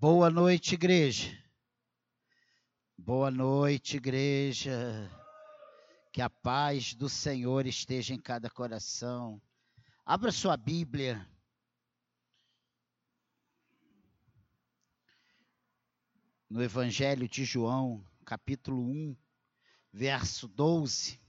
[0.00, 1.36] Boa noite, igreja.
[2.96, 5.10] Boa noite, igreja.
[6.12, 9.42] Que a paz do Senhor esteja em cada coração.
[10.06, 11.28] Abra sua Bíblia.
[16.48, 19.16] No Evangelho de João, capítulo 1,
[19.92, 21.20] verso 12.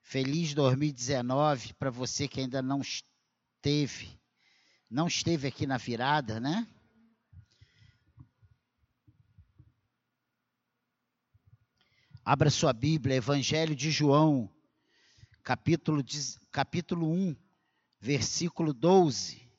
[0.00, 4.18] Feliz 2019 para você que ainda não esteve,
[4.88, 6.66] não esteve aqui na virada, né?
[12.30, 14.54] Abra sua Bíblia, Evangelho de João,
[15.42, 16.04] capítulo,
[16.52, 17.34] capítulo 1,
[17.98, 19.50] versículo 12.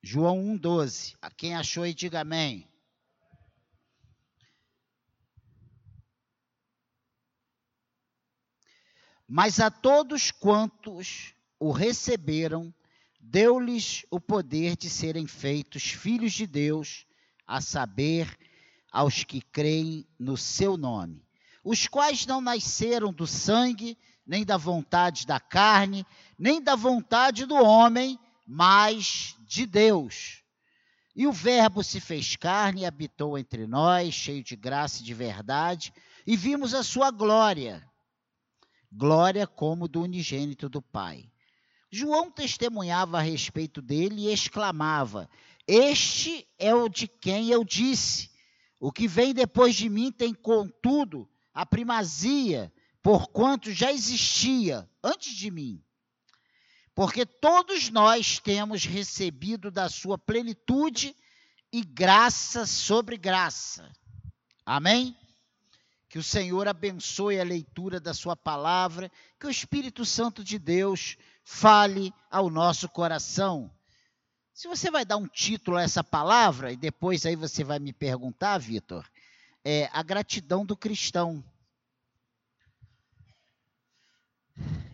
[0.00, 1.16] João 1, 12.
[1.20, 2.70] A quem achou aí, diga amém.
[9.26, 12.72] Mas a todos quantos o receberam,
[13.18, 17.04] deu-lhes o poder de serem feitos filhos de Deus,
[17.44, 18.38] a saber,
[18.90, 21.24] aos que creem no seu nome,
[21.62, 26.06] os quais não nasceram do sangue, nem da vontade da carne,
[26.38, 30.42] nem da vontade do homem, mas de Deus.
[31.14, 35.14] E o Verbo se fez carne e habitou entre nós, cheio de graça e de
[35.14, 35.92] verdade,
[36.26, 37.82] e vimos a sua glória,
[38.92, 41.30] glória como do unigênito do Pai.
[41.90, 45.28] João testemunhava a respeito dele e exclamava:
[45.66, 48.35] Este é o de quem eu disse
[48.78, 55.50] o que vem depois de mim tem, contudo, a primazia, porquanto já existia antes de
[55.50, 55.82] mim.
[56.94, 61.14] Porque todos nós temos recebido da sua plenitude
[61.72, 63.90] e graça sobre graça.
[64.64, 65.16] Amém?
[66.08, 71.16] Que o Senhor abençoe a leitura da Sua palavra, que o Espírito Santo de Deus
[71.44, 73.70] fale ao nosso coração
[74.56, 77.92] se você vai dar um título a essa palavra, e depois aí você vai me
[77.92, 79.06] perguntar, Vitor,
[79.62, 81.44] é a gratidão do cristão.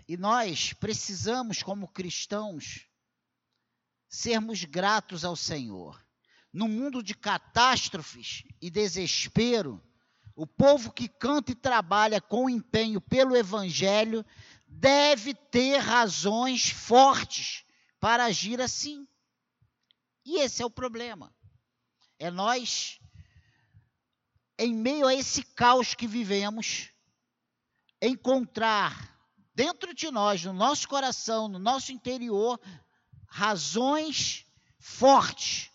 [0.09, 2.89] E nós precisamos, como cristãos,
[4.09, 6.05] sermos gratos ao Senhor.
[6.53, 9.81] No mundo de catástrofes e desespero,
[10.35, 14.27] o povo que canta e trabalha com empenho pelo Evangelho
[14.67, 17.65] deve ter razões fortes
[18.01, 19.07] para agir assim.
[20.25, 21.35] E esse é o problema.
[22.19, 23.01] É nós,
[24.59, 26.93] em meio a esse caos que vivemos,
[28.01, 29.13] encontrar
[29.55, 32.61] dentro de nós, no nosso coração, no nosso interior,
[33.29, 34.47] razões
[34.79, 35.71] fortes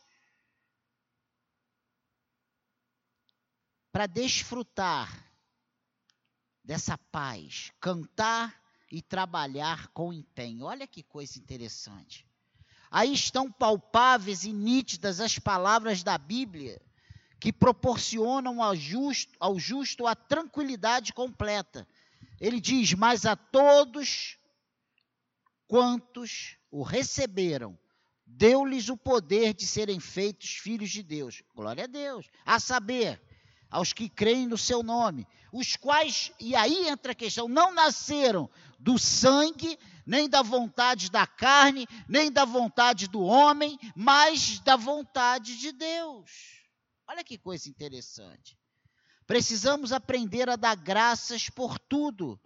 [3.92, 5.26] para desfrutar
[6.64, 10.66] dessa paz, cantar e trabalhar com empenho.
[10.66, 12.27] Olha que coisa interessante.
[12.90, 16.82] Aí estão palpáveis e nítidas as palavras da Bíblia
[17.40, 21.88] que proporcionam ao justo, ao justo a tranquilidade completa.
[22.40, 24.38] Ele diz: Mas a todos
[25.68, 27.78] quantos o receberam,
[28.26, 31.44] deu-lhes o poder de serem feitos filhos de Deus.
[31.56, 32.28] Glória a Deus.
[32.46, 33.22] A saber,
[33.70, 38.50] aos que creem no seu nome, os quais, e aí entra a questão, não nasceram
[38.80, 45.58] do sangue, nem da vontade da carne, nem da vontade do homem, mas da vontade
[45.58, 46.64] de Deus.
[47.08, 48.58] Olha que coisa interessante.
[49.26, 52.40] Precisamos aprender a dar graças por tudo.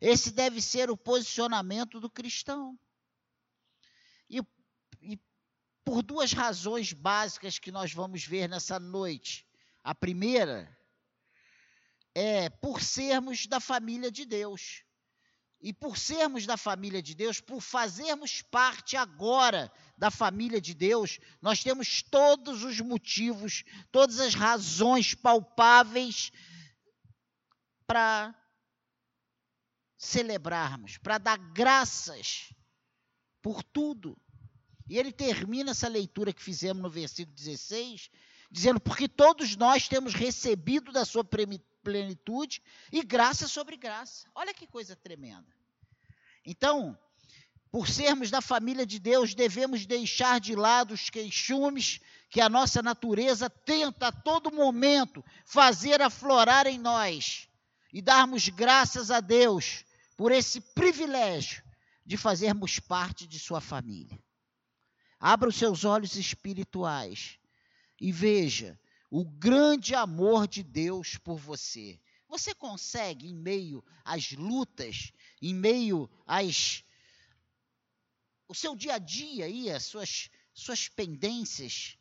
[0.00, 2.78] Esse deve ser o posicionamento do cristão.
[4.28, 4.42] E,
[5.00, 5.18] e
[5.84, 9.45] por duas razões básicas que nós vamos ver nessa noite.
[9.86, 10.76] A primeira
[12.12, 14.82] é por sermos da família de Deus.
[15.60, 21.20] E por sermos da família de Deus, por fazermos parte agora da família de Deus,
[21.40, 26.32] nós temos todos os motivos, todas as razões palpáveis
[27.86, 28.34] para
[29.96, 32.52] celebrarmos, para dar graças
[33.40, 34.20] por tudo.
[34.88, 38.10] E ele termina essa leitura que fizemos no versículo 16,
[38.50, 41.24] dizendo: Porque todos nós temos recebido da sua
[41.82, 42.62] plenitude
[42.92, 44.28] e graça sobre graça.
[44.34, 45.46] Olha que coisa tremenda.
[46.44, 46.96] Então,
[47.70, 52.00] por sermos da família de Deus, devemos deixar de lado os queixumes
[52.30, 57.48] que a nossa natureza tenta a todo momento fazer aflorar em nós
[57.92, 59.84] e darmos graças a Deus
[60.16, 61.62] por esse privilégio
[62.04, 64.18] de fazermos parte de sua família.
[65.18, 67.38] Abra os seus olhos espirituais
[68.00, 68.78] e veja
[69.10, 72.00] o grande amor de Deus por você.
[72.28, 76.84] Você consegue, em meio às lutas, em meio às.
[78.48, 81.96] o seu dia a dia aí, as suas, suas pendências,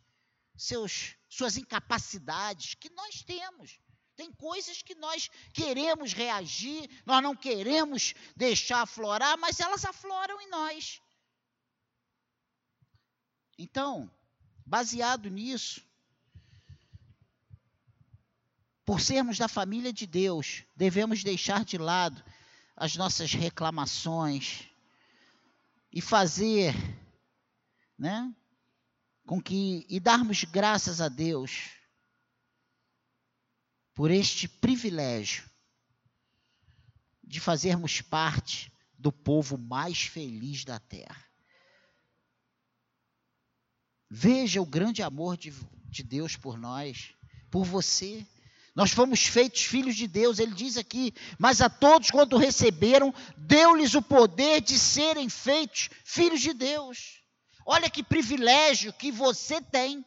[0.58, 3.80] seus, suas incapacidades que nós temos.
[4.16, 10.50] Tem coisas que nós queremos reagir, nós não queremos deixar aflorar, mas elas afloram em
[10.50, 11.02] nós.
[13.58, 14.10] Então,
[14.66, 15.82] baseado nisso,
[18.84, 22.24] por sermos da família de Deus, devemos deixar de lado
[22.76, 24.70] as nossas reclamações
[25.92, 26.74] e fazer,
[27.98, 28.34] né,
[29.26, 31.72] com que e darmos graças a Deus
[33.94, 35.50] por este privilégio
[37.24, 41.26] de fazermos parte do povo mais feliz da terra.
[44.10, 45.54] Veja o grande amor de,
[45.90, 47.14] de Deus por nós,
[47.50, 48.26] por você.
[48.76, 53.96] Nós fomos feitos filhos de Deus, ele diz aqui, mas a todos quando receberam, deu-lhes
[53.96, 57.22] o poder de serem feitos filhos de Deus.
[57.66, 60.06] Olha que privilégio que você tem.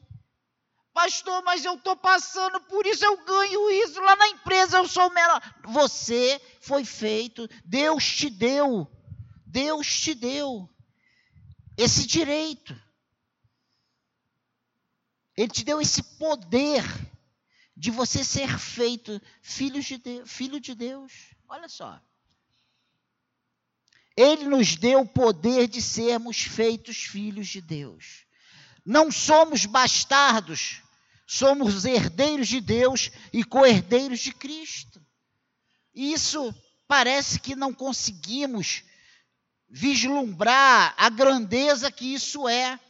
[0.92, 5.08] Pastor, mas eu estou passando por isso, eu ganho isso, lá na empresa eu sou
[5.10, 5.40] melhor.
[5.64, 8.86] Você foi feito, Deus te deu,
[9.46, 10.68] Deus te deu
[11.76, 12.76] esse direito.
[15.38, 16.82] Ele te deu esse poder
[17.76, 21.12] de você ser feito filho de Deus, filho de Deus.
[21.48, 22.02] Olha só.
[24.16, 28.26] Ele nos deu o poder de sermos feitos filhos de Deus.
[28.84, 30.82] Não somos bastardos,
[31.24, 35.00] somos herdeiros de Deus e co-herdeiros de Cristo.
[35.94, 36.52] E isso
[36.88, 38.82] parece que não conseguimos
[39.68, 42.80] vislumbrar a grandeza que isso é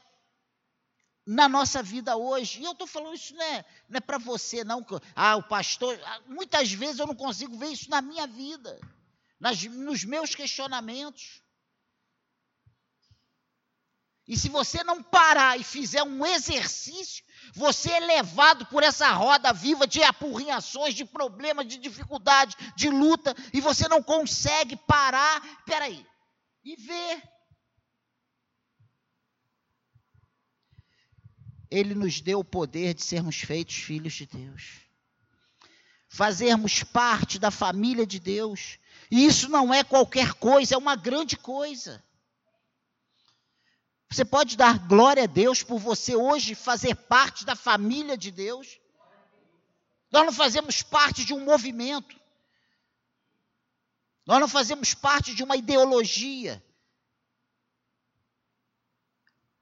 [1.28, 2.62] na nossa vida hoje.
[2.62, 4.84] E eu estou falando isso não é, não é para você, não.
[5.14, 6.00] Ah, o pastor.
[6.02, 8.80] Ah, muitas vezes eu não consigo ver isso na minha vida,
[9.38, 11.42] nas, nos meus questionamentos.
[14.26, 19.52] E se você não parar e fizer um exercício, você é levado por essa roda
[19.52, 26.06] viva de apurrinhações, de problemas, de dificuldade, de luta, e você não consegue parar, peraí,
[26.64, 27.22] e ver
[31.70, 34.80] Ele nos deu o poder de sermos feitos filhos de Deus.
[36.08, 38.78] Fazermos parte da família de Deus.
[39.10, 42.02] E isso não é qualquer coisa, é uma grande coisa.
[44.10, 48.80] Você pode dar glória a Deus por você hoje fazer parte da família de Deus.
[50.10, 52.18] Nós não fazemos parte de um movimento.
[54.26, 56.62] Nós não fazemos parte de uma ideologia.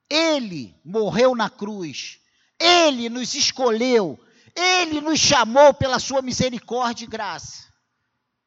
[0.09, 2.21] Ele morreu na cruz.
[2.59, 4.19] Ele nos escolheu.
[4.55, 7.67] Ele nos chamou pela sua misericórdia e graça.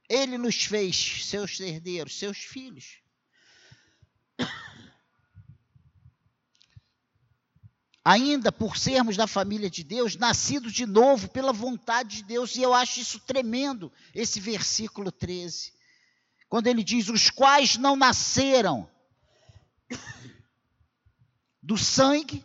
[0.09, 2.99] Ele nos fez seus herdeiros, seus filhos.
[8.03, 12.61] Ainda por sermos da família de Deus, nascidos de novo pela vontade de Deus, e
[12.61, 15.71] eu acho isso tremendo, esse versículo 13.
[16.47, 18.89] Quando ele diz: Os quais não nasceram
[21.69, 22.43] do sangue,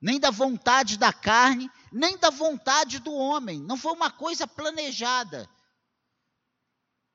[0.00, 3.60] nem da vontade da carne, nem da vontade do homem.
[3.60, 5.48] Não foi uma coisa planejada,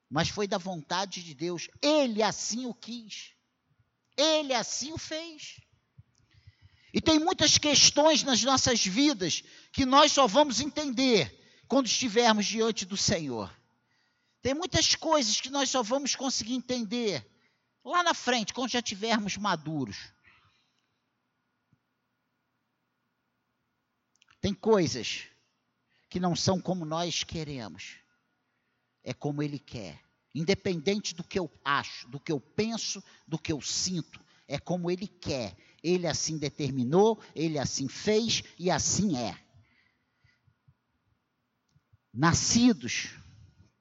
[0.10, 1.68] mas foi da vontade de Deus.
[1.82, 3.34] Ele assim o quis.
[4.16, 5.60] Ele assim o fez.
[6.94, 12.86] E tem muitas questões nas nossas vidas que nós só vamos entender quando estivermos diante
[12.86, 13.54] do Senhor.
[14.42, 17.30] Tem muitas coisas que nós só vamos conseguir entender
[17.84, 20.16] lá na frente, quando já estivermos maduros.
[24.48, 25.26] Tem coisas
[26.10, 27.98] que não são como nós queremos,
[29.04, 30.02] é como Ele quer.
[30.34, 34.90] Independente do que eu acho, do que eu penso, do que eu sinto, é como
[34.90, 35.54] Ele quer.
[35.84, 39.38] Ele assim determinou, Ele assim fez e assim é.
[42.14, 43.10] Nascidos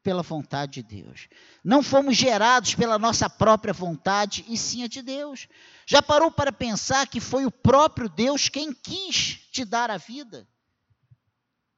[0.03, 1.29] pela vontade de Deus.
[1.63, 5.47] Não fomos gerados pela nossa própria vontade, e sim a de Deus.
[5.87, 10.45] Já parou para pensar que foi o próprio Deus quem quis te dar a vida?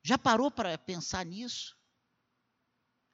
[0.09, 1.77] Já parou para pensar nisso?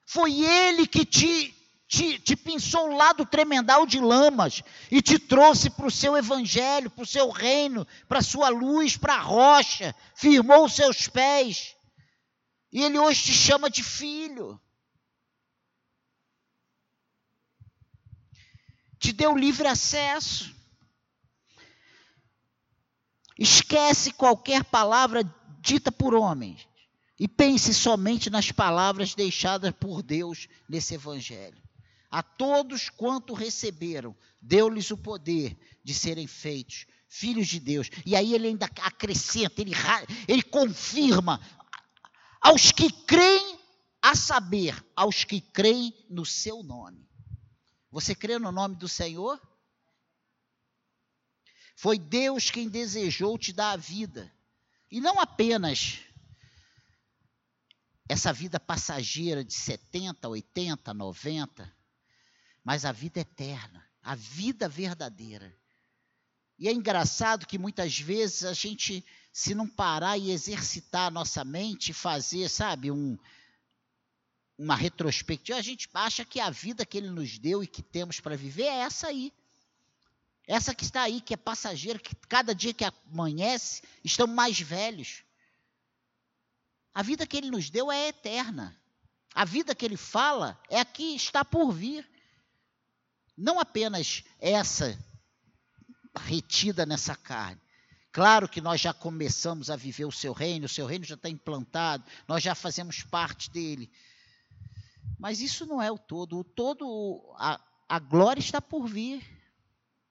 [0.06, 1.52] Foi Ele que te,
[1.88, 6.88] te, te pinçou lá do tremendal de lamas e te trouxe para o seu evangelho,
[6.88, 11.74] para o seu reino, para a sua luz, para a rocha, firmou os seus pés.
[12.72, 14.60] E Ele hoje te chama de filho.
[19.00, 20.54] Te deu livre acesso.
[23.36, 25.24] Esquece qualquer palavra
[25.60, 26.72] dita por homens.
[27.18, 31.62] E pense somente nas palavras deixadas por Deus nesse evangelho.
[32.10, 37.88] A todos quanto receberam, deu-lhes o poder de serem feitos filhos de Deus.
[38.04, 39.72] E aí ele ainda acrescenta, ele,
[40.26, 41.40] ele confirma
[42.40, 43.58] aos que creem,
[44.02, 47.08] a saber, aos que creem no seu nome.
[47.90, 49.40] Você crê no nome do Senhor?
[51.76, 54.30] Foi Deus quem desejou te dar a vida.
[54.90, 56.00] E não apenas
[58.08, 61.76] essa vida passageira de 70, 80, 90,
[62.62, 65.54] mas a vida eterna, a vida verdadeira.
[66.58, 71.44] E é engraçado que muitas vezes a gente, se não parar e exercitar a nossa
[71.44, 73.18] mente, fazer, sabe, um,
[74.56, 78.20] uma retrospectiva, a gente acha que a vida que ele nos deu e que temos
[78.20, 79.32] para viver é essa aí.
[80.46, 85.23] Essa que está aí, que é passageira, que cada dia que amanhece, estamos mais velhos.
[86.94, 88.78] A vida que ele nos deu é eterna.
[89.34, 92.08] A vida que ele fala é a que está por vir.
[93.36, 94.96] Não apenas essa
[96.16, 97.60] retida nessa carne.
[98.12, 101.28] Claro que nós já começamos a viver o seu reino, o seu reino já está
[101.28, 103.90] implantado, nós já fazemos parte dele.
[105.18, 106.38] Mas isso não é o todo.
[106.38, 109.20] O todo, a, a glória está por vir.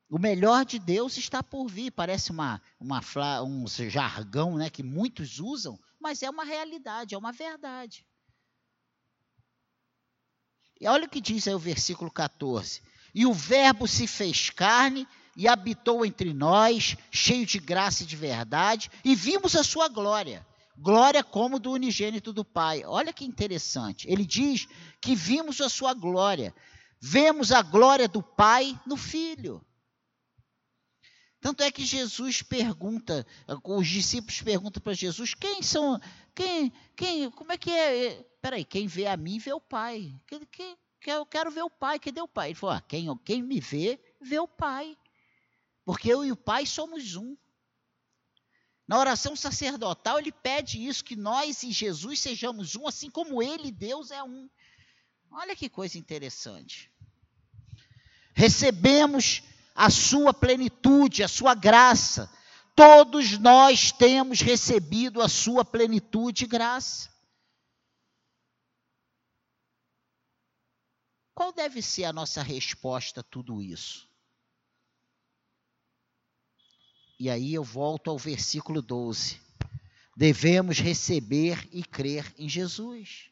[0.10, 1.92] O melhor de Deus está por vir.
[1.92, 3.02] Parece uma, uma
[3.42, 8.06] um jargão né, que muitos usam, mas é uma realidade, é uma verdade.
[10.80, 12.82] E olha o que diz aí o versículo 14:
[13.16, 18.18] E o Verbo se fez carne e habitou entre nós, cheio de graça e de
[18.18, 20.46] verdade, e vimos a sua glória.
[20.78, 22.84] Glória como do unigênito do Pai.
[22.84, 24.06] Olha que interessante.
[24.12, 24.68] Ele diz
[25.00, 26.54] que vimos a sua glória.
[27.00, 29.66] Vemos a glória do Pai no Filho.
[31.44, 33.28] Tanto é que Jesus pergunta,
[33.66, 36.00] os discípulos perguntam para Jesus: quem são,
[36.34, 38.26] quem, quem, como é que é?
[38.42, 40.16] Peraí, quem vê a mim vê o Pai.
[40.26, 42.48] Quem, quem, eu quero ver o Pai, cadê o Pai?
[42.48, 44.98] Ele falou: ah, quem, quem me vê, vê o Pai.
[45.84, 47.36] Porque eu e o Pai somos um.
[48.88, 53.70] Na oração sacerdotal, ele pede isso, que nós e Jesus sejamos um, assim como ele,
[53.70, 54.50] Deus, é um.
[55.30, 56.90] Olha que coisa interessante.
[58.34, 59.44] Recebemos
[59.76, 62.32] a sua plenitude, a sua graça.
[62.76, 67.12] Todos nós temos recebido a sua plenitude e graça.
[71.34, 74.08] Qual deve ser a nossa resposta a tudo isso?
[77.20, 79.42] E aí eu volto ao versículo 12.
[80.16, 83.32] Devemos receber e crer em Jesus.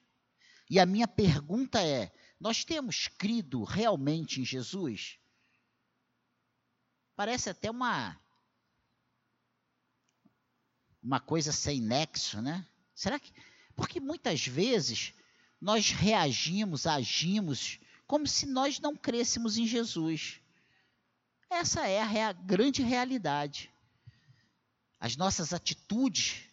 [0.70, 5.21] E a minha pergunta é: nós temos crido realmente em Jesus?
[7.22, 8.20] Parece até uma
[11.04, 12.66] uma coisa sem nexo, né?
[12.96, 13.32] Será que
[13.76, 15.14] porque muitas vezes
[15.62, 20.42] nós reagimos, agimos como se nós não crêssemos em Jesus.
[21.48, 23.72] Essa é a grande realidade.
[25.00, 26.46] As nossas atitudes,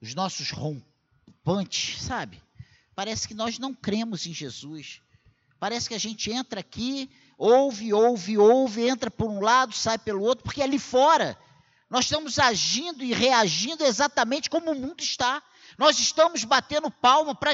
[0.00, 2.40] os nossos rompantes, sabe?
[2.94, 5.02] Parece que nós não cremos em Jesus.
[5.58, 10.22] Parece que a gente entra aqui, ouve, ouve, ouve, entra por um lado, sai pelo
[10.22, 11.38] outro, porque ali fora
[11.90, 15.42] nós estamos agindo e reagindo exatamente como o mundo está.
[15.76, 17.52] Nós estamos batendo palma para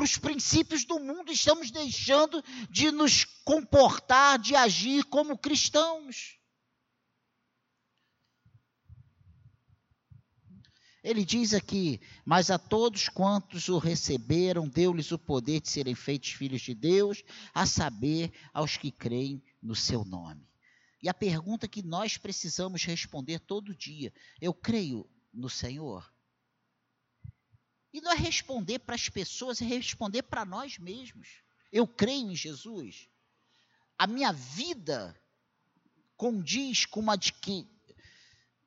[0.00, 6.39] os princípios do mundo, estamos deixando de nos comportar, de agir como cristãos.
[11.02, 16.32] Ele diz aqui: Mas a todos quantos o receberam, deu-lhes o poder de serem feitos
[16.32, 17.22] filhos de Deus,
[17.54, 20.46] a saber, aos que creem no seu nome.
[21.02, 26.12] E a pergunta que nós precisamos responder todo dia: Eu creio no Senhor?
[27.92, 31.42] E não é responder para as pessoas, é responder para nós mesmos.
[31.72, 33.08] Eu creio em Jesus.
[33.98, 35.18] A minha vida
[36.16, 37.66] condiz com uma de que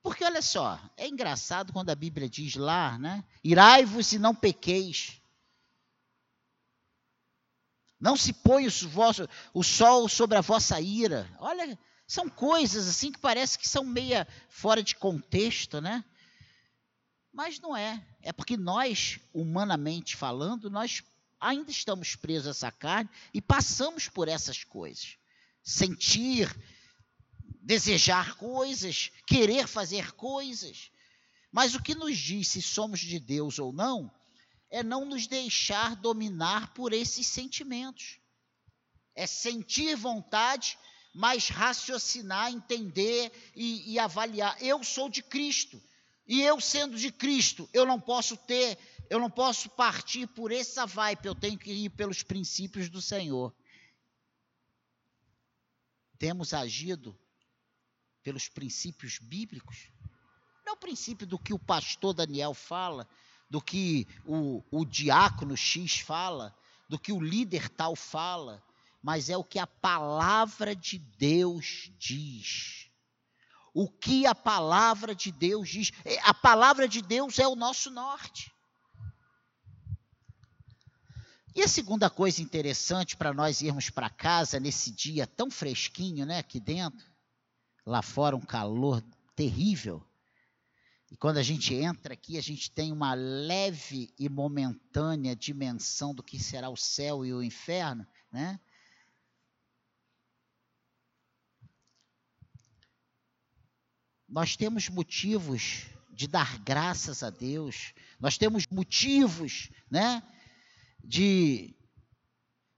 [0.03, 3.24] porque olha só, é engraçado quando a Bíblia diz lá, né?
[3.41, 5.22] Irai-vos e não pequeis.
[7.98, 8.67] Não se põe
[9.53, 11.25] o, sol sobre a vossa ira.
[11.39, 16.03] Olha, são coisas assim que parece que são meia fora de contexto, né?
[17.31, 18.05] Mas não é.
[18.22, 21.01] É porque nós, humanamente falando, nós
[21.39, 25.17] ainda estamos presos a essa carne e passamos por essas coisas.
[25.63, 26.53] Sentir,
[27.63, 30.91] desejar coisas, querer fazer coisas.
[31.51, 34.13] Mas o que nos diz se somos de Deus ou não,
[34.70, 38.20] é não nos deixar dominar por esses sentimentos.
[39.15, 40.77] É sentir vontade,
[41.13, 44.62] mas raciocinar, entender e, e avaliar.
[44.62, 45.82] Eu sou de Cristo.
[46.27, 48.77] E eu sendo de Cristo, eu não posso ter,
[49.10, 53.53] eu não posso partir por essa vibe, eu tenho que ir pelos princípios do Senhor.
[56.17, 57.17] Temos agido
[58.24, 59.89] pelos princípios bíblicos.
[60.65, 63.08] Não é o princípio do que o pastor Daniel fala,
[63.50, 66.56] do que o, o diácono X fala,
[66.88, 68.63] do que o líder tal fala,
[69.01, 72.89] mas é o que a palavra de Deus diz.
[73.74, 75.92] O que a palavra de Deus diz.
[76.06, 78.53] É, a palavra de Deus é o nosso norte.
[81.56, 86.39] E a segunda coisa interessante para nós irmos para casa nesse dia tão fresquinho, né,
[86.39, 87.12] aqui dentro,
[87.86, 89.04] lá fora um calor
[89.36, 90.06] terrível.
[91.12, 96.24] E quando a gente entra aqui, a gente tem uma leve e momentânea dimensão do
[96.24, 98.60] que será o céu e o inferno, né?
[104.28, 107.94] Nós temos motivos de dar graças a Deus.
[108.20, 110.24] Nós temos motivos, né,
[111.04, 111.75] de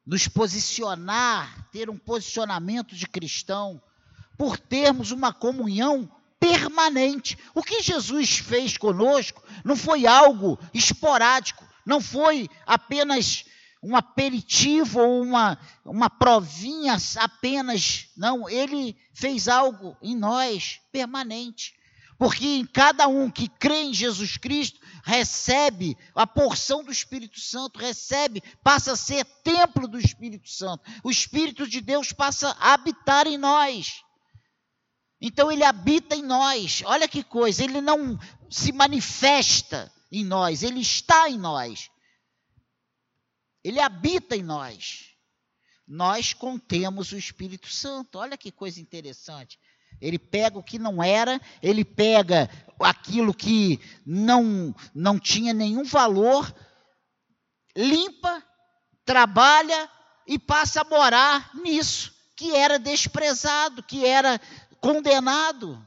[0.06, 3.82] nos posicionar, ter um posicionamento de cristão,
[4.38, 7.38] por termos uma comunhão permanente.
[7.54, 13.46] O que Jesus fez conosco não foi algo esporádico, não foi apenas
[13.82, 18.08] um aperitivo ou uma, uma provinha apenas.
[18.18, 21.75] Não, ele fez algo em nós permanente.
[22.18, 27.77] Porque em cada um que crê em Jesus Cristo, recebe a porção do Espírito Santo,
[27.77, 30.84] recebe, passa a ser templo do Espírito Santo.
[31.04, 34.05] O Espírito de Deus passa a habitar em nós.
[35.25, 36.84] Então ele habita em nós.
[36.86, 38.15] Olha que coisa, ele não
[38.48, 41.89] se manifesta em nós, ele está em nós.
[43.63, 45.15] Ele habita em nós.
[45.88, 48.20] Nós contemos o Espírito Santo.
[48.20, 49.60] Olha que coisa interessante.
[50.00, 52.48] Ele pega o que não era, ele pega
[52.79, 56.53] aquilo que não, não tinha nenhum valor,
[57.75, 58.44] limpa,
[59.03, 59.89] trabalha
[60.27, 64.39] e passa a morar nisso, que era desprezado, que era
[64.86, 65.84] condenado.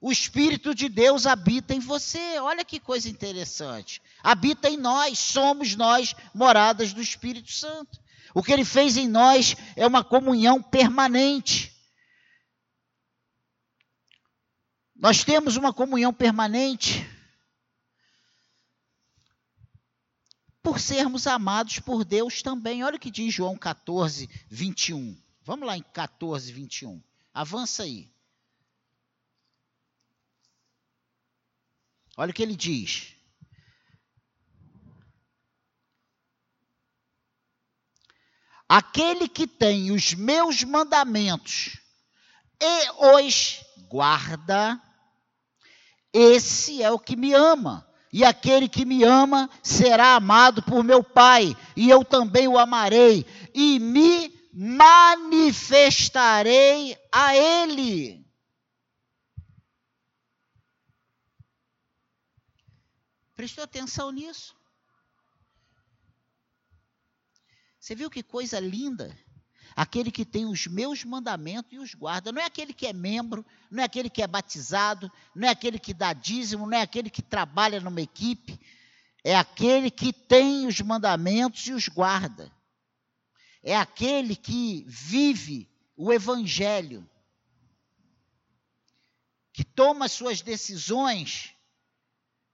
[0.00, 2.38] O Espírito de Deus habita em você.
[2.38, 4.00] Olha que coisa interessante.
[4.22, 7.98] Habita em nós, somos nós moradas do Espírito Santo.
[8.32, 11.74] O que ele fez em nós é uma comunhão permanente.
[14.94, 17.04] Nós temos uma comunhão permanente
[20.62, 22.84] por sermos amados por Deus também.
[22.84, 25.20] Olha o que diz João 14, 21.
[25.42, 27.02] Vamos lá em 14, 21.
[27.36, 28.10] Avança aí.
[32.16, 33.14] Olha o que ele diz.
[38.66, 41.78] Aquele que tem os meus mandamentos
[42.58, 44.80] e os guarda,
[46.14, 47.86] esse é o que me ama.
[48.10, 53.26] E aquele que me ama será amado por meu Pai, e eu também o amarei,
[53.54, 58.24] e me manifestarei a Ele.
[63.34, 64.56] Prestou atenção nisso?
[67.78, 69.14] Você viu que coisa linda?
[69.76, 72.32] Aquele que tem os meus mandamentos e os guarda.
[72.32, 75.78] Não é aquele que é membro, não é aquele que é batizado, não é aquele
[75.78, 78.58] que dá dízimo, não é aquele que trabalha numa equipe.
[79.22, 82.55] É aquele que tem os mandamentos e os guarda.
[83.68, 87.04] É aquele que vive o evangelho,
[89.52, 91.52] que toma suas decisões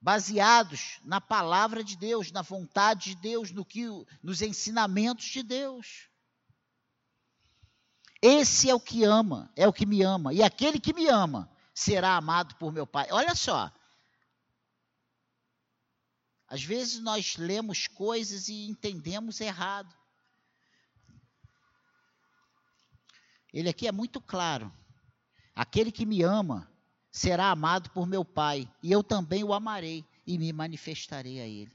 [0.00, 3.84] baseados na palavra de Deus, na vontade de Deus, no que
[4.22, 6.08] nos ensinamentos de Deus.
[8.22, 10.32] Esse é o que ama, é o que me ama.
[10.32, 13.08] E aquele que me ama será amado por meu Pai.
[13.10, 13.70] Olha só.
[16.48, 19.94] Às vezes nós lemos coisas e entendemos errado.
[23.52, 24.72] Ele aqui é muito claro.
[25.54, 26.70] Aquele que me ama
[27.10, 31.72] será amado por meu Pai, e eu também o amarei e me manifestarei a ele.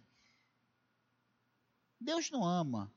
[2.00, 2.92] Deus não ama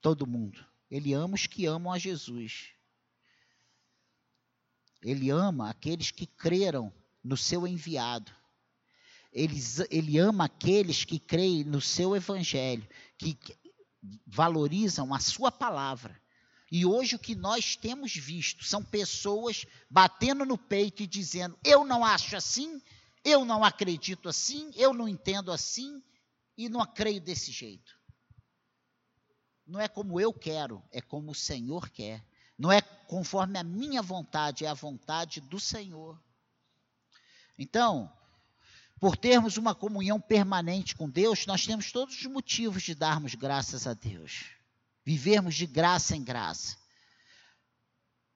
[0.00, 0.64] todo mundo.
[0.90, 2.70] Ele ama os que amam a Jesus.
[5.02, 8.32] Ele ama aqueles que creram no seu enviado.
[9.32, 9.56] Ele,
[9.90, 13.38] ele ama aqueles que creem no seu evangelho, que
[14.26, 16.20] valorizam a sua palavra.
[16.72, 21.84] E hoje o que nós temos visto são pessoas batendo no peito e dizendo: eu
[21.84, 22.80] não acho assim,
[23.24, 26.02] eu não acredito assim, eu não entendo assim
[26.56, 28.00] e não creio desse jeito
[29.70, 32.26] não é como eu quero, é como o Senhor quer.
[32.58, 36.20] Não é conforme a minha vontade, é a vontade do Senhor.
[37.56, 38.12] Então,
[39.00, 43.86] por termos uma comunhão permanente com Deus, nós temos todos os motivos de darmos graças
[43.86, 44.44] a Deus.
[45.04, 46.76] Vivermos de graça em graça.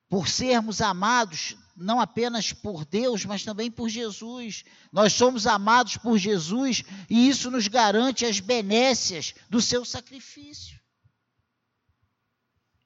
[0.08, 4.64] por sermos amados não apenas por Deus, mas também por Jesus.
[4.92, 10.78] Nós somos amados por Jesus e isso nos garante as benécias do seu sacrifício.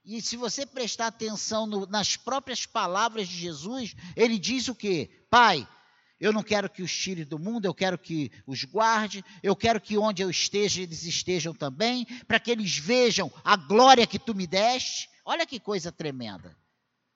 [0.04, 5.26] E se você prestar atenção no, nas próprias palavras de Jesus, ele diz o quê?
[5.28, 5.68] Pai,
[6.20, 9.80] eu não quero que os tire do mundo, eu quero que os guarde, eu quero
[9.80, 14.34] que onde eu esteja, eles estejam também, para que eles vejam a glória que tu
[14.34, 15.08] me deste.
[15.24, 16.56] Olha que coisa tremenda.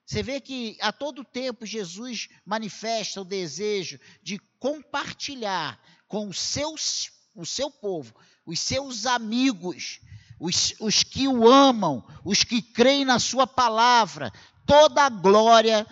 [0.07, 7.11] Você vê que a todo tempo Jesus manifesta o desejo de compartilhar com os seus,
[7.35, 10.01] o seu povo, os seus amigos,
[10.39, 14.31] os, os que o amam, os que creem na sua palavra,
[14.67, 15.87] toda a glória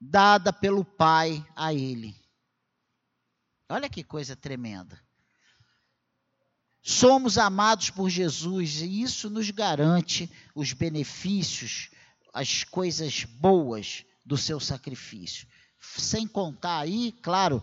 [0.00, 2.25] dada pelo Pai a ele.
[3.68, 5.00] Olha que coisa tremenda.
[6.82, 11.90] Somos amados por Jesus e isso nos garante os benefícios,
[12.32, 15.48] as coisas boas do seu sacrifício.
[15.80, 17.60] Sem contar aí, claro,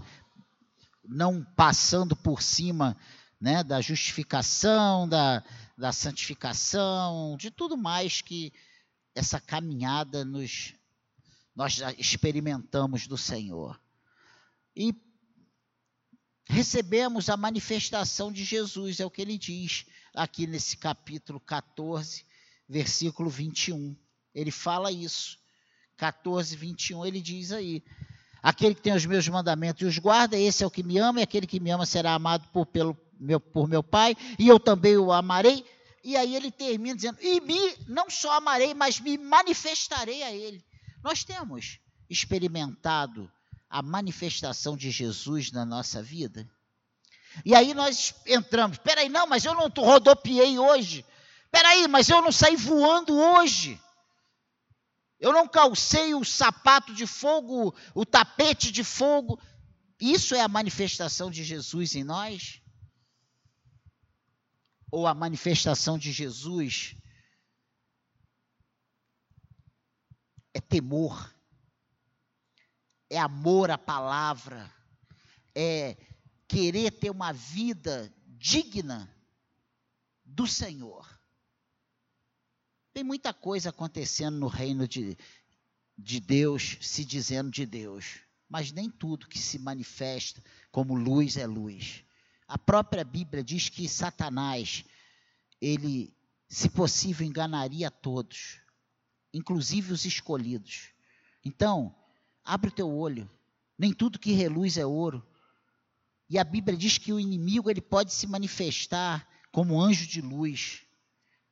[1.06, 2.98] não passando por cima
[3.40, 5.42] né, da justificação, da,
[5.78, 8.52] da santificação, de tudo mais que
[9.16, 10.74] essa caminhada nos
[11.56, 13.80] nós experimentamos do Senhor.
[14.76, 14.94] E
[16.46, 22.26] recebemos a manifestação de Jesus, é o que ele diz aqui nesse capítulo 14,
[22.68, 23.96] versículo 21.
[24.34, 25.40] Ele fala isso.
[25.98, 27.84] 14, 21, ele diz aí:
[28.42, 31.20] Aquele que tem os meus mandamentos e os guarda, esse é o que me ama,
[31.20, 34.60] e aquele que me ama será amado por, pelo, meu, por meu Pai, e eu
[34.60, 35.64] também o amarei.
[36.04, 40.64] E aí ele termina dizendo: E me não só amarei, mas me manifestarei a ele.
[41.02, 41.80] Nós temos
[42.10, 43.32] experimentado
[43.74, 46.48] a manifestação de Jesus na nossa vida?
[47.44, 51.04] E aí nós entramos, peraí, não, mas eu não rodopiei hoje.
[51.50, 53.82] Peraí, mas eu não saí voando hoje.
[55.20, 59.42] Eu não calcei o sapato de fogo, o tapete de fogo.
[60.00, 62.62] Isso é a manifestação de Jesus em nós?
[64.92, 66.96] Ou a manifestação de Jesus
[70.54, 71.33] é temor,
[73.14, 74.74] é amor à palavra,
[75.54, 75.96] é
[76.48, 79.08] querer ter uma vida digna
[80.26, 81.08] do Senhor.
[82.92, 85.16] Tem muita coisa acontecendo no reino de,
[85.96, 91.46] de Deus, se dizendo de Deus, mas nem tudo que se manifesta como luz é
[91.46, 92.04] luz.
[92.48, 94.84] A própria Bíblia diz que Satanás,
[95.62, 96.12] ele,
[96.50, 98.60] se possível, enganaria todos,
[99.32, 100.90] inclusive os escolhidos.
[101.46, 101.96] Então,
[102.44, 103.30] Abre o teu olho.
[103.78, 105.26] Nem tudo que reluz é ouro.
[106.30, 110.86] E a Bíblia diz que o inimigo ele pode se manifestar como anjo de luz.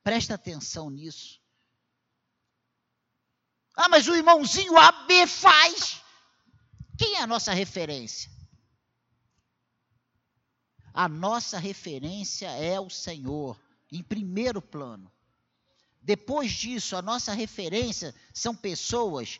[0.02, 1.40] Presta atenção nisso.
[3.76, 6.02] Ah, mas o irmãozinho AB faz.
[6.98, 8.30] Quem é a nossa referência?
[10.92, 13.58] A nossa referência é o Senhor,
[13.90, 15.10] em primeiro plano.
[16.02, 19.38] Depois disso, a nossa referência são pessoas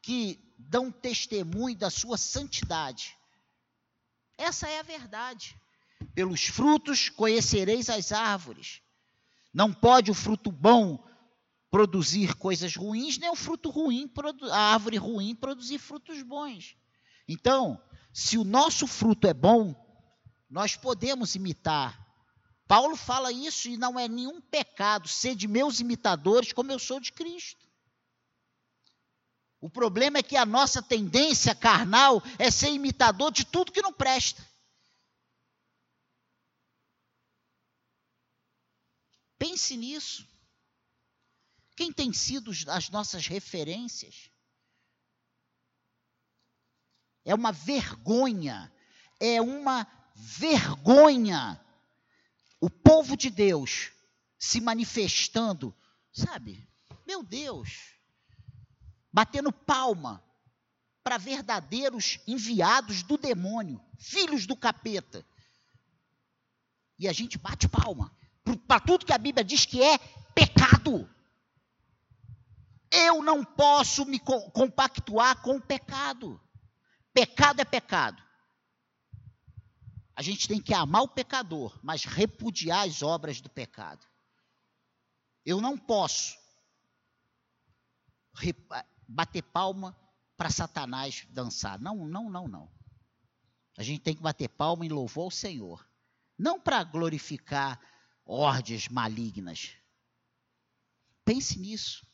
[0.00, 3.16] que dão testemunho da sua santidade.
[4.36, 5.58] Essa é a verdade.
[6.14, 8.80] Pelos frutos conhecereis as árvores.
[9.52, 11.04] Não pode o fruto bom
[11.70, 14.10] produzir coisas ruins, nem o fruto ruim,
[14.50, 16.76] a árvore ruim produzir frutos bons.
[17.28, 17.80] Então,
[18.12, 19.74] se o nosso fruto é bom,
[20.48, 22.04] nós podemos imitar.
[22.66, 27.00] Paulo fala isso e não é nenhum pecado ser de meus imitadores como eu sou
[27.00, 27.63] de Cristo.
[29.64, 33.94] O problema é que a nossa tendência carnal é ser imitador de tudo que não
[33.94, 34.46] presta.
[39.38, 40.28] Pense nisso.
[41.74, 44.28] Quem tem sido as nossas referências?
[47.24, 48.70] É uma vergonha,
[49.18, 51.58] é uma vergonha
[52.60, 53.92] o povo de Deus
[54.38, 55.74] se manifestando,
[56.12, 56.68] sabe?
[57.06, 57.93] Meu Deus,
[59.14, 60.20] batendo palma
[61.04, 65.24] para verdadeiros enviados do demônio, filhos do capeta.
[66.98, 68.10] E a gente bate palma
[68.66, 69.98] para tudo que a Bíblia diz que é
[70.34, 71.08] pecado.
[72.90, 76.40] Eu não posso me compactuar com o pecado.
[77.12, 78.20] Pecado é pecado.
[80.16, 84.04] A gente tem que amar o pecador, mas repudiar as obras do pecado.
[85.46, 86.36] Eu não posso
[89.08, 89.96] bater palma
[90.36, 91.80] para Satanás dançar.
[91.80, 92.70] Não, não, não, não.
[93.76, 95.86] A gente tem que bater palma em louvor ao Senhor.
[96.38, 97.80] Não para glorificar
[98.24, 99.72] ordens malignas.
[101.24, 102.06] Pense nisso.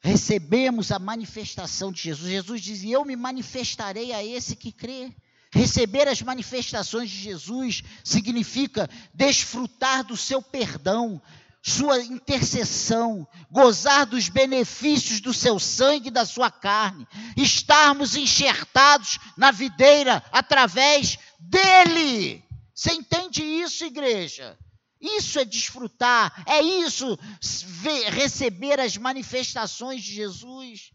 [0.00, 2.30] recebemos a manifestação de Jesus.
[2.30, 5.14] Jesus diz: Eu me manifestarei a esse que crê.
[5.54, 11.20] Receber as manifestações de Jesus significa desfrutar do seu perdão,
[11.62, 19.52] sua intercessão, gozar dos benefícios do seu sangue e da sua carne, estarmos enxertados na
[19.52, 22.42] videira através dele.
[22.74, 24.58] Você entende isso, igreja?
[25.00, 27.18] Isso é desfrutar, é isso
[27.62, 30.90] ver, receber as manifestações de Jesus.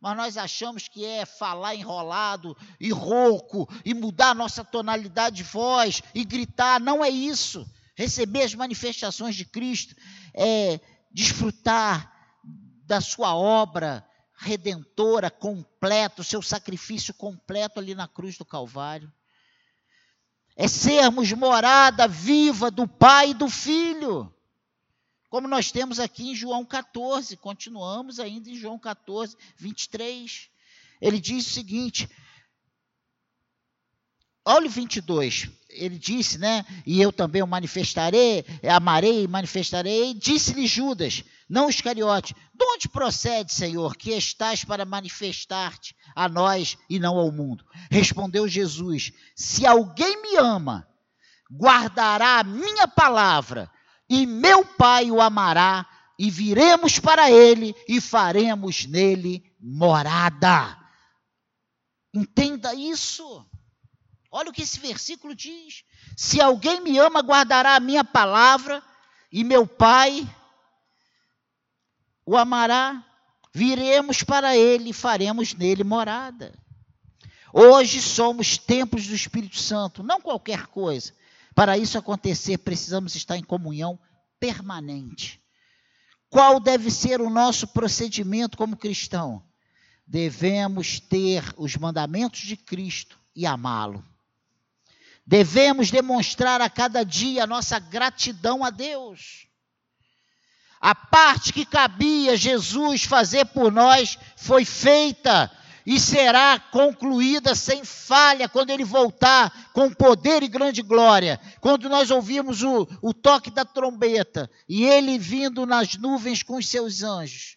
[0.00, 5.42] Mas nós achamos que é falar enrolado e rouco e mudar a nossa tonalidade de
[5.42, 6.80] voz e gritar.
[6.80, 7.66] Não é isso.
[7.96, 9.96] Receber as manifestações de Cristo
[10.32, 10.78] é
[11.10, 12.12] desfrutar
[12.84, 14.06] da sua obra
[14.36, 19.12] redentora completa, o seu sacrifício completo ali na cruz do Calvário
[20.56, 24.32] é sermos morada viva do Pai e do Filho.
[25.28, 30.48] Como nós temos aqui em João 14, continuamos ainda em João 14, 23.
[30.98, 32.08] Ele diz o seguinte:
[34.46, 36.64] olha o 22 ele disse, né?
[36.84, 40.14] E eu também o manifestarei, amarei e manifestarei.
[40.14, 46.98] Disse-lhe Judas, não Iscariote: De onde procede, Senhor, que estás para manifestar-te a nós e
[46.98, 47.64] não ao mundo?
[47.90, 50.86] Respondeu Jesus: Se alguém me ama,
[51.50, 53.70] guardará a minha palavra,
[54.08, 55.86] e meu Pai o amará,
[56.18, 60.76] e viremos para ele e faremos nele morada.
[62.14, 63.46] Entenda isso.
[64.36, 65.82] Olha o que esse versículo diz:
[66.14, 68.82] Se alguém me ama, guardará a minha palavra,
[69.32, 70.28] e meu Pai
[72.26, 73.02] o amará.
[73.54, 76.52] Viremos para ele e faremos nele morada.
[77.50, 81.14] Hoje somos templos do Espírito Santo, não qualquer coisa.
[81.54, 83.98] Para isso acontecer, precisamos estar em comunhão
[84.38, 85.40] permanente.
[86.28, 89.42] Qual deve ser o nosso procedimento como cristão?
[90.06, 94.04] Devemos ter os mandamentos de Cristo e amá-lo.
[95.26, 99.48] Devemos demonstrar a cada dia a nossa gratidão a Deus.
[100.80, 105.50] A parte que cabia Jesus fazer por nós foi feita
[105.84, 111.40] e será concluída sem falha quando ele voltar com poder e grande glória.
[111.60, 116.68] Quando nós ouvimos o, o toque da trombeta e ele vindo nas nuvens com os
[116.68, 117.56] seus anjos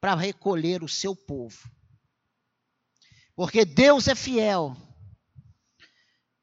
[0.00, 1.70] para recolher o seu povo.
[3.36, 4.74] Porque Deus é fiel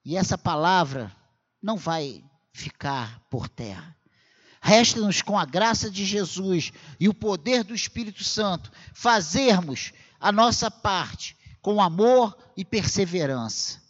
[0.05, 1.11] e essa palavra
[1.61, 3.95] não vai ficar por terra.
[4.61, 10.69] Resta-nos, com a graça de Jesus e o poder do Espírito Santo, fazermos a nossa
[10.69, 13.81] parte com amor e perseverança.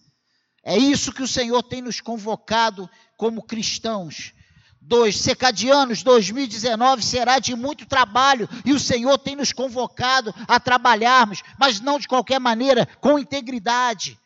[0.64, 4.34] É isso que o Senhor tem nos convocado como cristãos.
[4.82, 11.42] Dois, Secadianos 2019 será de muito trabalho e o Senhor tem nos convocado a trabalharmos,
[11.60, 14.18] mas não de qualquer maneira, com integridade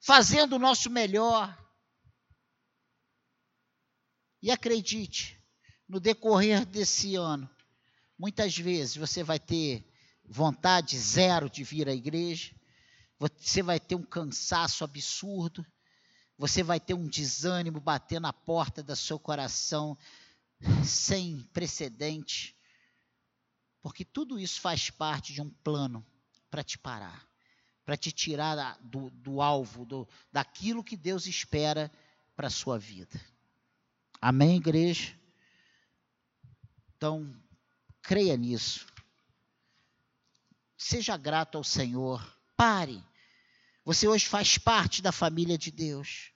[0.00, 1.56] fazendo o nosso melhor.
[4.40, 5.42] E acredite,
[5.88, 7.48] no decorrer desse ano,
[8.18, 9.84] muitas vezes você vai ter
[10.24, 12.54] vontade zero de vir à igreja,
[13.18, 15.66] você vai ter um cansaço absurdo,
[16.36, 19.98] você vai ter um desânimo bater na porta do seu coração
[20.84, 22.56] sem precedente,
[23.82, 26.06] porque tudo isso faz parte de um plano
[26.48, 27.27] para te parar
[27.88, 31.90] para te tirar do, do alvo, do, daquilo que Deus espera
[32.36, 33.18] para a sua vida.
[34.20, 35.18] Amém, igreja?
[36.94, 37.34] Então,
[38.02, 38.86] creia nisso.
[40.76, 42.22] Seja grato ao Senhor.
[42.54, 43.02] Pare.
[43.86, 46.30] Você hoje faz parte da família de Deus.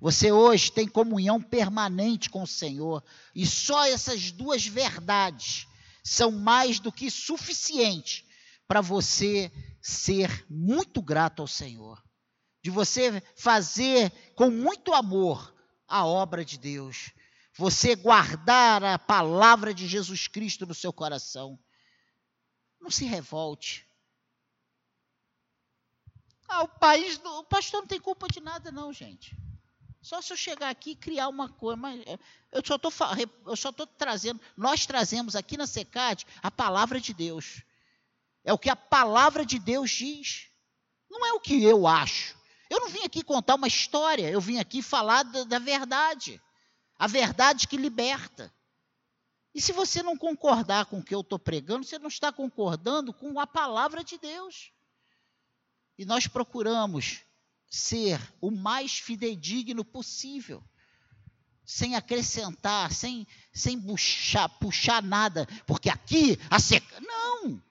[0.00, 3.04] Você hoje tem comunhão permanente com o Senhor.
[3.32, 5.68] E só essas duas verdades
[6.02, 8.26] são mais do que suficiente
[8.68, 9.50] para você
[9.80, 12.04] ser muito grato ao Senhor,
[12.62, 15.54] de você fazer com muito amor
[15.88, 17.10] a obra de Deus,
[17.56, 21.58] você guardar a palavra de Jesus Cristo no seu coração.
[22.78, 23.88] Não se revolte.
[26.46, 29.36] Ah, o país, o pastor não tem culpa de nada, não, gente.
[30.00, 32.00] Só se eu chegar aqui e criar uma coisa, mas
[32.52, 32.92] estou
[33.46, 37.62] eu só estou trazendo, nós trazemos aqui na SECAD a palavra de Deus.
[38.48, 40.46] É o que a palavra de Deus diz.
[41.10, 42.34] Não é o que eu acho.
[42.70, 46.40] Eu não vim aqui contar uma história, eu vim aqui falar da, da verdade.
[46.98, 48.50] A verdade que liberta.
[49.54, 53.12] E se você não concordar com o que eu estou pregando, você não está concordando
[53.12, 54.72] com a palavra de Deus.
[55.98, 57.20] E nós procuramos
[57.68, 60.64] ser o mais fidedigno possível.
[61.66, 66.98] sem acrescentar, sem, sem puxar, puxar nada, porque aqui a seca.
[66.98, 67.67] Não!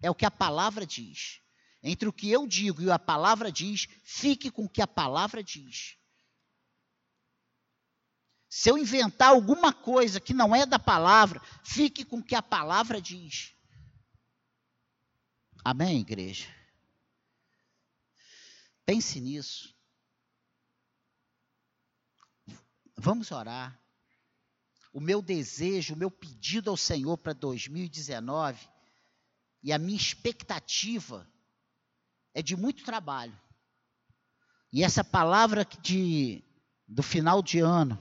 [0.00, 1.40] É o que a palavra diz.
[1.82, 5.42] Entre o que eu digo e a palavra diz, fique com o que a palavra
[5.42, 5.96] diz.
[8.48, 12.42] Se eu inventar alguma coisa que não é da palavra, fique com o que a
[12.42, 13.54] palavra diz.
[15.64, 16.46] Amém, igreja?
[18.86, 19.76] Pense nisso.
[22.96, 23.78] Vamos orar.
[24.92, 28.77] O meu desejo, o meu pedido ao Senhor para 2019
[29.62, 31.26] e a minha expectativa
[32.34, 33.38] é de muito trabalho.
[34.72, 36.42] E essa palavra de,
[36.86, 37.98] do final de ano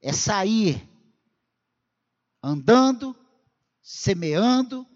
[0.00, 0.88] é sair
[2.42, 3.14] andando,
[3.82, 4.86] semeando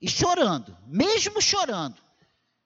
[0.00, 2.00] e chorando, mesmo chorando,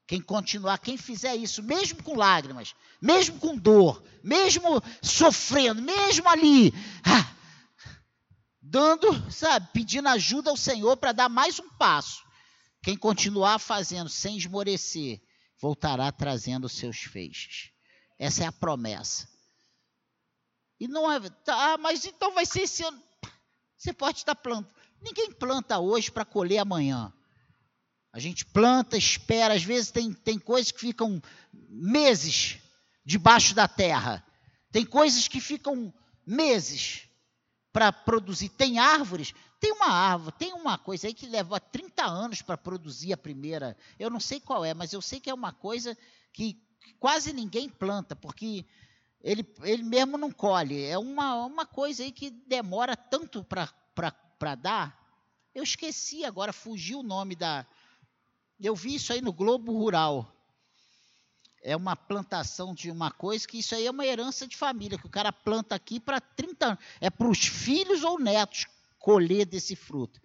[0.07, 6.73] quem continuar, quem fizer isso, mesmo com lágrimas, mesmo com dor, mesmo sofrendo, mesmo ali,
[7.05, 7.34] ah,
[8.75, 12.25] dando, sabe, pedindo ajuda ao Senhor para dar mais um passo.
[12.83, 15.23] Quem continuar fazendo sem esmorecer,
[15.61, 17.71] voltará trazendo seus feixes.
[18.19, 19.29] Essa é a promessa.
[20.81, 23.01] E não é, tá, mas então vai ser esse ano.
[23.77, 24.75] Você pode estar plantando.
[25.01, 27.13] Ninguém planta hoje para colher amanhã.
[28.13, 32.59] A gente planta, espera, às vezes tem, tem coisas que ficam meses
[33.05, 34.27] debaixo da terra.
[34.73, 35.95] Tem coisas que ficam
[36.27, 37.09] meses
[37.75, 38.51] para produzir.
[38.51, 43.13] Tem árvores, tem uma árvore, tem uma coisa aí que leva 30 anos para produzir
[43.13, 43.77] a primeira.
[43.99, 45.99] Eu não sei qual é, mas eu sei que é uma coisa
[46.33, 46.57] que
[47.01, 48.65] quase ninguém planta, porque
[49.21, 50.85] ele, ele mesmo não colhe.
[50.85, 54.97] É uma, uma coisa aí que demora tanto para dar.
[55.53, 57.67] Eu esqueci agora, fugiu o nome da,
[58.61, 60.33] eu vi isso aí no Globo Rural.
[61.67, 65.07] É uma plantação de uma coisa que isso aí é uma herança de família, que
[65.07, 66.85] o cara planta aqui para 30 anos.
[67.01, 68.67] É para os filhos ou netos
[68.99, 70.21] colher desse fruto.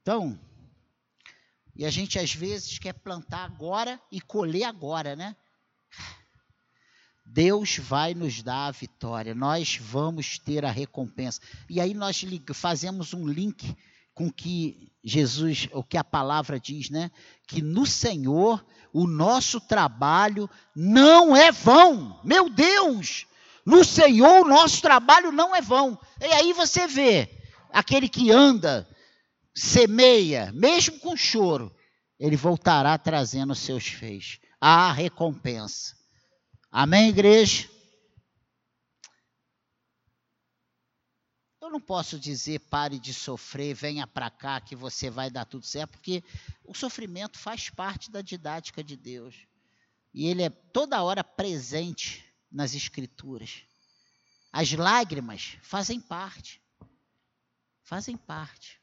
[0.00, 0.40] Então,
[1.76, 5.36] e a gente às vezes quer plantar agora e colher agora, né?
[7.26, 11.42] Deus vai nos dar a vitória, nós vamos ter a recompensa.
[11.68, 13.76] E aí nós fazemos um link
[14.18, 17.08] com que Jesus, o que a palavra diz, né?
[17.46, 22.20] Que no Senhor o nosso trabalho não é vão.
[22.24, 23.28] Meu Deus!
[23.64, 25.96] No Senhor o nosso trabalho não é vão.
[26.20, 27.30] E aí você vê
[27.72, 28.88] aquele que anda,
[29.54, 31.72] semeia, mesmo com choro,
[32.18, 34.40] ele voltará trazendo os seus feixes.
[34.60, 35.94] A recompensa.
[36.72, 37.68] Amém, igreja?
[41.68, 45.66] Eu não posso dizer pare de sofrer, venha para cá que você vai dar tudo
[45.66, 46.24] certo, porque
[46.64, 49.46] o sofrimento faz parte da didática de Deus.
[50.14, 53.64] E ele é toda hora presente nas escrituras.
[54.50, 56.58] As lágrimas fazem parte.
[57.82, 58.80] Fazem parte.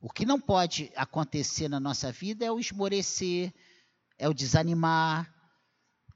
[0.00, 3.52] O que não pode acontecer na nossa vida é o esmorecer,
[4.16, 5.30] é o desanimar,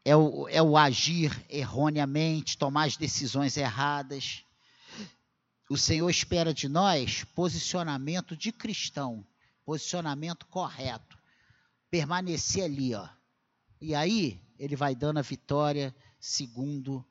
[0.02, 4.45] é o, é o agir erroneamente, tomar as decisões erradas
[5.68, 9.26] o Senhor espera de nós posicionamento de cristão,
[9.64, 11.18] posicionamento correto.
[11.90, 13.08] Permanecer ali, ó.
[13.80, 17.04] E aí ele vai dando a vitória segundo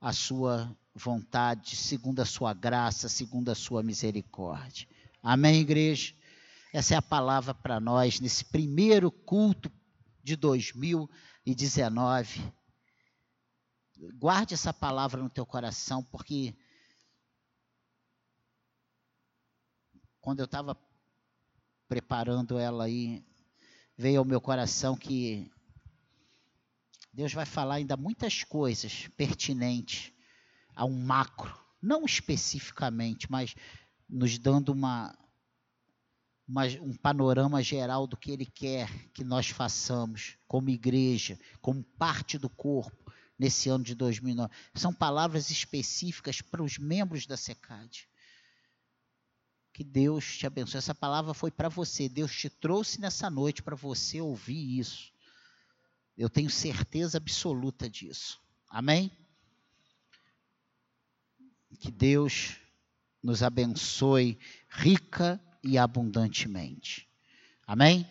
[0.00, 4.88] a sua vontade, segundo a sua graça, segundo a sua misericórdia.
[5.22, 6.14] Amém, igreja?
[6.72, 9.70] Essa é a palavra para nós nesse primeiro culto
[10.22, 12.52] de 2019.
[14.14, 16.54] Guarde essa palavra no teu coração, porque
[20.22, 20.76] quando eu estava
[21.88, 23.22] preparando ela aí,
[23.98, 25.50] veio ao meu coração que
[27.12, 30.12] Deus vai falar ainda muitas coisas pertinentes
[30.74, 33.54] a um macro, não especificamente, mas
[34.08, 35.12] nos dando uma,
[36.48, 42.38] uma, um panorama geral do que Ele quer que nós façamos como igreja, como parte
[42.38, 44.54] do corpo nesse ano de 2009.
[44.72, 48.08] São palavras específicas para os membros da SECAD.
[49.72, 50.78] Que Deus te abençoe.
[50.78, 52.08] Essa palavra foi para você.
[52.08, 55.12] Deus te trouxe nessa noite para você ouvir isso.
[56.16, 58.40] Eu tenho certeza absoluta disso.
[58.68, 59.10] Amém?
[61.80, 62.56] Que Deus
[63.22, 67.08] nos abençoe rica e abundantemente.
[67.66, 68.06] Amém?